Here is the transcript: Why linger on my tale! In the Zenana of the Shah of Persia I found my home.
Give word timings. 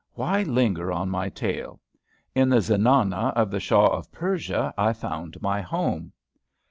Why 0.15 0.41
linger 0.41 0.91
on 0.91 1.09
my 1.11 1.29
tale! 1.29 1.79
In 2.33 2.49
the 2.49 2.59
Zenana 2.59 3.33
of 3.35 3.51
the 3.51 3.59
Shah 3.59 3.85
of 3.85 4.11
Persia 4.11 4.73
I 4.75 4.93
found 4.93 5.39
my 5.43 5.61
home. 5.61 6.11